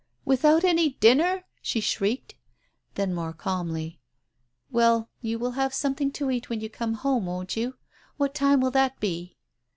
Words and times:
"Without 0.25 0.63
any 0.63 0.93
dinner?" 0.93 1.43
she 1.61 1.79
shrieked. 1.79 2.33
Then, 2.95 3.13
more 3.13 3.33
calmly— 3.33 4.01
"Well, 4.71 5.11
you 5.21 5.37
will 5.37 5.51
have 5.51 5.75
something 5.75 6.09
to 6.13 6.31
eat 6.31 6.49
when 6.49 6.59
you 6.59 6.71
come 6.71 6.95
home, 6.95 7.27
won't 7.27 7.55
you? 7.55 7.75
What 8.17 8.33
time 8.33 8.61
will 8.61 8.71
that 8.71 8.99
be?" 8.99 9.37